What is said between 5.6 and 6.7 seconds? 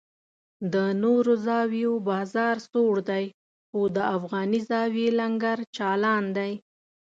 چالان دی.